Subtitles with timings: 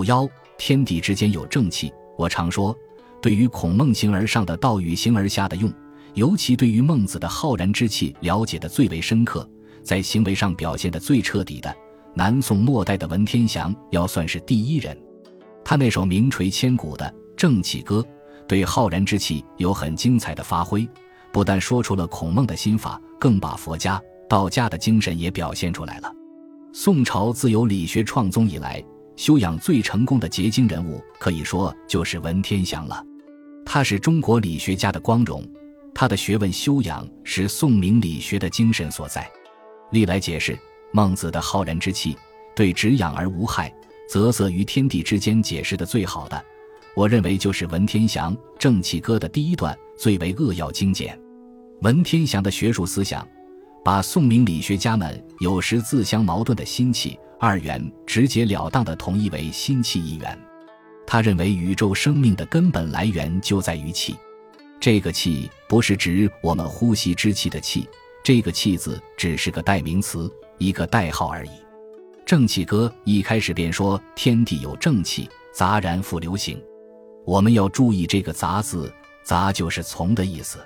[0.00, 1.92] 五幺，天地之间有正气。
[2.16, 2.74] 我常说，
[3.20, 5.70] 对于孔孟形而上的道与形而下的用，
[6.14, 9.46] 尤其对于孟子的浩然之气了解的最为深刻，
[9.82, 11.76] 在行为上表现的最彻底的，
[12.14, 14.98] 南宋末代的文天祥要算是第一人。
[15.62, 17.04] 他那首名垂千古的
[17.36, 18.00] 《正气歌》，
[18.48, 20.88] 对浩然之气有很精彩的发挥，
[21.30, 26.10] 不但说出了孔孟的心法，更把佛家、道家的精神也表现出来了。
[26.72, 28.82] 宋朝自有理学创宗以来，
[29.16, 33.04] 修养最成功的结晶人物，可以说就是文天祥了。
[33.64, 35.46] 他是中国理学家的光荣，
[35.94, 39.30] 他的学问修养是宋明理学的精神所在。
[39.92, 40.58] 历来解释
[40.92, 42.16] 孟子的浩然之气，
[42.56, 43.72] 对止养而无害，
[44.08, 46.44] 泽泽于天地之间解释的最好的，
[46.94, 51.18] 我认为就是文天祥《正气歌》的第一段最为扼要精简。
[51.82, 53.26] 文天祥的学术思想。
[53.84, 60.38] 把宋明理学家们有时自相矛盾的心气二元直截了当地统一为心气一元。
[61.06, 64.14] 他认为宇宙生命的根本来源就在于气，
[64.78, 67.88] 这个气不是指我们呼吸之气的气，
[68.22, 71.50] 这个气字只是个代名词，一个代号而已。
[72.24, 76.62] 正气歌一开始便说天地有正气，杂然复流行。
[77.26, 78.92] 我们要注意这个“杂”字
[79.24, 80.58] ，“杂”就是从的意思。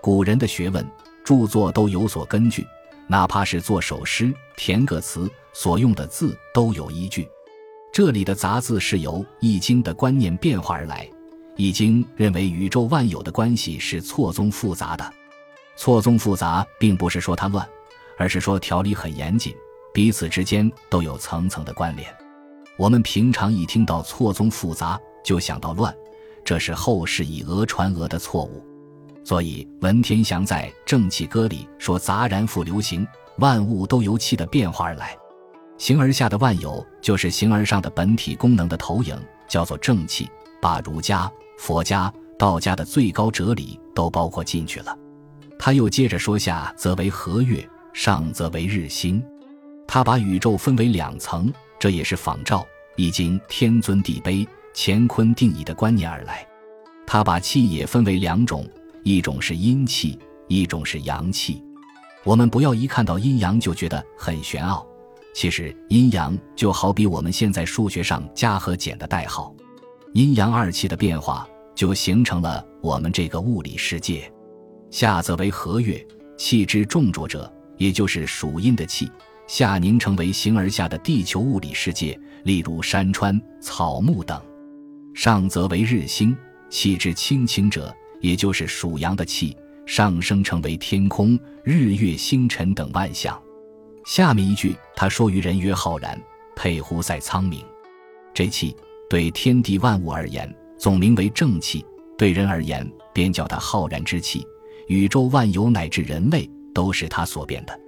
[0.00, 0.86] 古人的学问。
[1.24, 2.66] 著作都有所根据，
[3.06, 7.28] 哪怕是作首诗、填个词所用的字都有依据。
[7.92, 11.06] 这里的“杂”字是由《易经》的观念变化而来，
[11.56, 15.12] 《易经》认为宇宙万有的关系是错综复杂的。
[15.76, 17.68] 错综复杂，并不是说它乱，
[18.16, 19.54] 而是说条理很严谨，
[19.92, 22.08] 彼此之间都有层层的关联。
[22.78, 25.94] 我们平常一听到错综复杂，就想到乱，
[26.42, 28.64] 这是后世以讹传讹的错误。
[29.24, 33.06] 所以，文天祥在《正气歌》里说：“杂然复流行，
[33.38, 35.16] 万物都由气的变化而来。
[35.78, 39.16] 形而下的万有，就是形而上的本体功能的投影，
[39.48, 40.28] 叫做正气。
[40.60, 44.96] 把儒家、佛家、道家的最高哲理都包括进去了。”
[45.58, 49.22] 他又接着说：“下则为和月，上则为日星。
[49.86, 52.58] 他把宇宙分为两层，这也是仿照
[52.96, 54.44] 《易经》天尊地卑、
[54.74, 56.44] 乾坤定义的观念而来。
[57.06, 58.68] 他把气也分为两种。”
[59.02, 60.18] 一种是阴气，
[60.48, 61.62] 一种是阳气。
[62.24, 64.86] 我们不要一看到阴阳就觉得很玄奥。
[65.34, 69.54] 其实阴阳就好比我们现在数学上加和减的代号，
[70.12, 74.30] 阴阳二气的变化就形成了我们这个物理世界。
[74.90, 79.10] 下则为和月，气之重浊者，也就是属阴的气，
[79.46, 84.40] 下凝成为形而下的地球物理世界，例如山川、草木等。
[85.14, 86.36] 上则为日星，
[86.68, 87.94] 气之轻清者。
[88.22, 93.38] 也就是属阳的气上升成为天空、日月星辰等万象。
[94.06, 96.18] 下面一句他说：“于人曰浩然，
[96.56, 97.62] 沛乎塞苍冥。”
[98.32, 98.74] 这气
[99.10, 101.84] 对天地万物而言，总名为正气；
[102.16, 104.46] 对人而言，便叫它浩然之气。
[104.88, 107.78] 宇宙万有乃至人类，都是他所变的。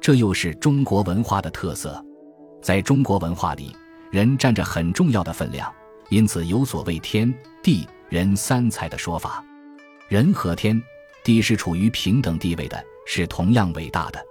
[0.00, 2.04] 这又是中国文化的特色。
[2.60, 3.74] 在中国文化里，
[4.10, 5.72] 人占着很重要的分量，
[6.10, 9.44] 因此有所谓天地人三才的说法。
[10.08, 10.80] 人和天
[11.22, 14.22] 地是处于平等地位的，是同样伟大的。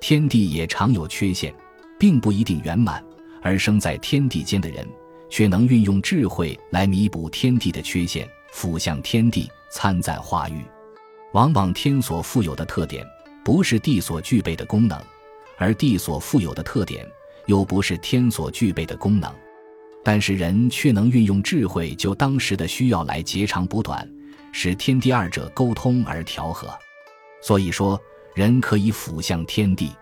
[0.00, 1.52] 天地也常有缺陷，
[1.98, 3.04] 并不一定圆满。
[3.42, 4.86] 而生在天地间的人，
[5.28, 10.62] 却能运用智慧来弥补天地的缺陷，俯向天地，参赞化育。
[11.32, 13.04] 往往天所富有的特点，
[13.44, 14.98] 不是地所具备的功能；
[15.56, 17.04] 而地所富有的特点，
[17.46, 19.32] 又不是天所具备的功能。
[20.04, 24.08] 但是人却能运用智慧，就当时的需要来截长补短。
[24.60, 26.68] 使天地二者沟通而调和，
[27.40, 27.96] 所以说
[28.34, 29.92] 人可以俯向天地。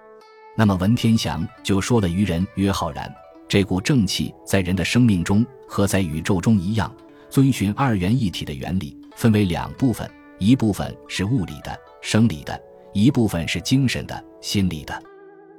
[0.57, 3.15] 那么文天祥就说了：“于人曰浩然，
[3.47, 6.91] 这股正气在人的生命中和在宇宙中一样，
[7.29, 12.59] 遵循二元一体的原理，分为两部分，一部分是物理的、生理的，
[12.95, 15.03] 一部分是精神的、心理的。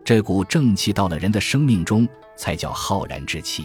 [0.04, 3.64] 这股正气到了人的生命中，才叫浩然之气。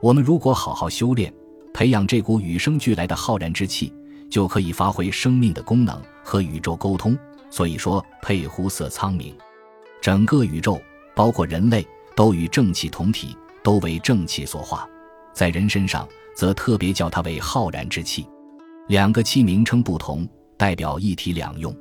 [0.00, 1.34] 我们如果好好修炼，
[1.74, 3.92] 培养这股与生俱来的浩然之气。”
[4.32, 7.16] 就可以发挥生命的功能和宇宙沟通。
[7.50, 9.34] 所以说，佩乎色苍冥，
[10.00, 10.80] 整个宇宙
[11.14, 11.86] 包括人类
[12.16, 14.88] 都与正气同体，都为正气所化。
[15.34, 18.26] 在人身上，则特别叫它为浩然之气。
[18.88, 20.26] 两个气名称不同，
[20.56, 21.76] 代表一体两用。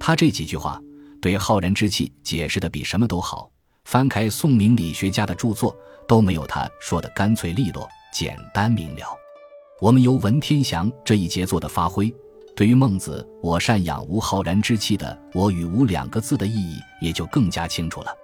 [0.00, 0.80] 他这几句话
[1.20, 3.50] 对浩然之气解释的比什么都好。
[3.84, 5.76] 翻开宋明理学家的著作，
[6.08, 9.21] 都没有他说的干脆利落、简单明了。
[9.82, 12.14] 我们由文天祥这一杰作的发挥，
[12.54, 18.14] 对于孟子“我善养无浩然之气”的“我与无”两个字的意义也就更加清楚了。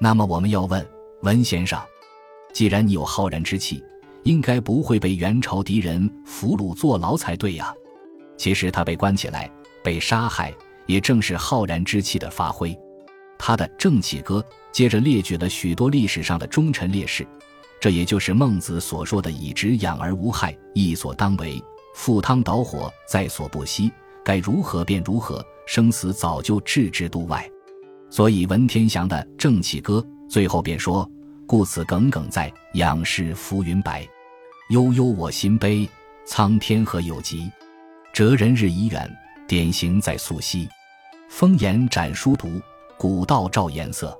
[0.00, 0.82] 那么我们要问
[1.20, 1.78] 文先生：
[2.54, 3.84] 既然你有浩然之气，
[4.22, 7.74] 应该不会被元朝敌人俘虏坐牢才对呀。
[8.38, 9.50] 其实他被关起来、
[9.82, 10.54] 被杀害，
[10.86, 12.74] 也正是浩然之气的发挥。
[13.38, 14.42] 他的《正气歌》
[14.72, 17.26] 接着列举了许多历史上的忠臣烈士，
[17.84, 21.62] 这也就是孟子所说的“以直养而无害，亦所当为；
[21.94, 23.92] 赴汤蹈火，在所不惜。
[24.24, 27.46] 该如何便如何，生死早就置之度外。”
[28.08, 31.06] 所以文天祥的《正气歌》最后便说
[31.46, 34.08] ：“故此耿耿在，仰视浮云白。
[34.70, 35.86] 悠悠我心悲，
[36.24, 37.52] 苍天何有极？
[38.14, 39.14] 哲人日已远，
[39.46, 40.66] 典型在溯溪。
[41.28, 42.58] 风言展书读。”
[42.96, 44.18] 古道照颜色，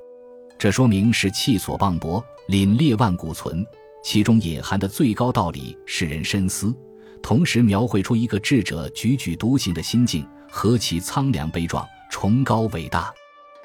[0.59, 3.65] 这说明是气所磅礴，凛冽万古存。
[4.03, 6.75] 其中隐含的最高道理，使人深思。
[7.23, 13.13] 同时描绘出一个智者踽踽独行的心境，何其苍凉悲壮，崇高伟大。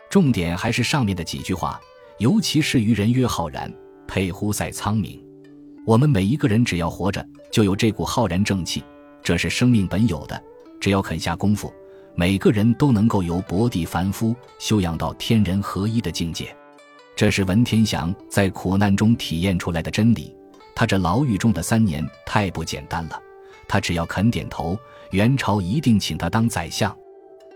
[0.09, 1.79] 重点还是上面的几句话，
[2.17, 3.71] 尤其是“于人曰浩然，
[4.07, 5.19] 沛乎塞苍冥”。
[5.85, 8.83] 我们每一个人只要活着，就有这股浩然正气，
[9.21, 10.41] 这是生命本有的。
[10.79, 11.71] 只要肯下功夫。
[12.15, 16.53] 每个人都能够由薄地凡夫修养到天人合一的境界，
[17.19, 20.33] 这是文天祥在苦难中体验出来的真理。
[20.73, 23.21] 他这牢狱中的三年太不简单了，
[23.67, 24.79] 他只要肯点头，
[25.11, 26.97] 元朝一定请他当宰相。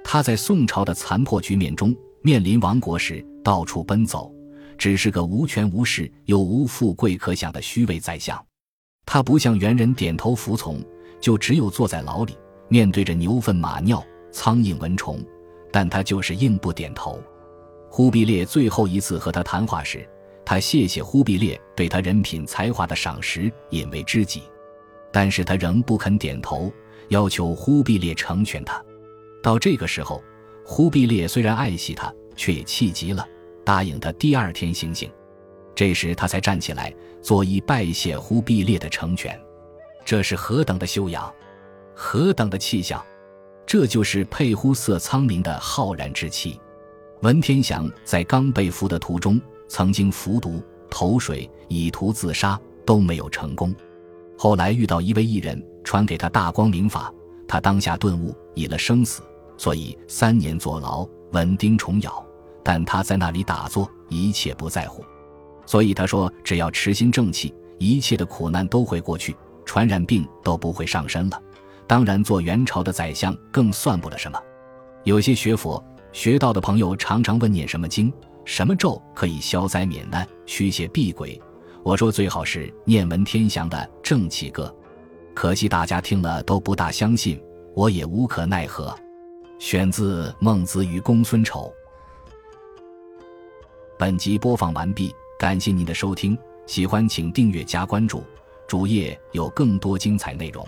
[0.03, 4.29] 他在宋朝的残破局面中面临亡国时到处奔走，
[4.77, 8.37] 只是个无权无势又无富贵可享的虚伪宰相。
[9.05, 10.83] 他不向元人点头服从，
[11.21, 12.37] 就只有坐在牢里，
[12.67, 14.03] 面对着牛粪马尿。
[14.29, 15.23] 苍蝇蚊虫，
[15.71, 17.23] 但他就是硬不点头。
[17.95, 20.03] 忽必烈最后一次和他谈话时，
[20.43, 24.41] 他谢谢忽必烈对他人品才华的赏识，引为知己。
[25.11, 26.73] 但是他仍不肯点头，
[27.09, 28.83] 要求忽必烈成全他。
[29.43, 30.23] 到这个时候，
[30.65, 33.23] 忽必烈虽然爱惜他，却也气急了，
[33.63, 35.07] 答应他第二天行刑。
[35.75, 36.91] 这时他才站起来，
[37.21, 39.39] 作揖拜谢忽必烈的成全。
[40.03, 41.31] 这是何等的修养，
[41.93, 43.05] 何等的气象！
[43.67, 46.59] 这就是佩忽色苍冥的浩然之气。
[47.23, 49.39] 文天祥在刚被俘的途中，
[49.69, 53.73] 曾经服毒、投水，以图自杀，都没有成功。
[54.37, 57.09] 后来遇到一位艺人，传给他大光明法，
[57.47, 59.21] 他当下顿悟，以了生死，
[59.55, 62.21] 所以三年坐牢，稳钉虫咬。
[62.61, 65.01] 但他在那里打坐，一切不在乎。
[65.65, 69.33] 所以他说，只要持心正气，一切的苦难都会过去，
[69.63, 71.41] 传染病都不会上身了。
[71.87, 74.37] 当然，做元朝的宰相更算不了什么。
[75.05, 75.81] 有些学佛
[76.13, 78.13] 学道的朋友常常问念什么经、
[78.45, 81.41] 什么咒可以消灾免难、驱邪避鬼。
[81.81, 84.73] 我说最好是念文天祥的《正气歌》，
[85.33, 87.41] 可惜大家听了都不大相信，
[87.75, 88.95] 我也无可奈何。
[89.57, 91.73] 选自《孟子与公孙丑》。
[93.97, 96.37] 本集播放完毕，感谢您的收听，
[96.67, 98.23] 喜欢请订阅加关注，
[98.67, 100.65] 主页有更多精彩内容。